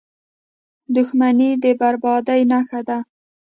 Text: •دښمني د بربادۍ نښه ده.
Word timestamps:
•دښمني 0.95 1.49
د 1.63 1.65
بربادۍ 1.79 2.41
نښه 2.51 2.81
ده. 2.87 2.97